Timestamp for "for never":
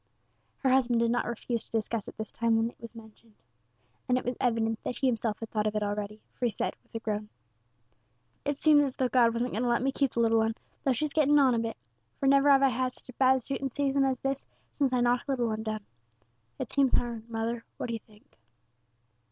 12.19-12.49